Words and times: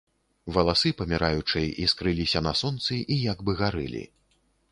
Валасы 0.53 0.89
паміраючай 1.01 1.67
іскрыліся 1.85 2.39
на 2.47 2.53
сонцы 2.63 2.95
і 3.17 3.21
як 3.31 3.45
бы 3.49 3.57
гарэлі. 3.63 4.03